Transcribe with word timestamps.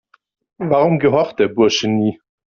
Warum 0.57 0.97
gehorcht 0.97 1.37
der 1.37 1.49
Bursche 1.49 1.87
nie? 1.87 2.19